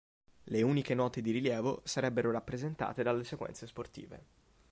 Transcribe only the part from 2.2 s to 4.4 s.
rappresentate dalle sequenze sportive.